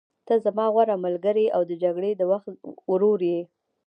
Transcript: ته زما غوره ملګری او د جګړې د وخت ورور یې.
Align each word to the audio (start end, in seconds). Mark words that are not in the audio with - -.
ته 0.27 0.33
زما 0.45 0.65
غوره 0.73 0.95
ملګری 1.05 1.45
او 1.55 1.61
د 1.69 1.71
جګړې 1.83 2.11
د 2.15 2.21
وخت 2.31 2.47
ورور 2.91 3.19
یې. 3.31 3.41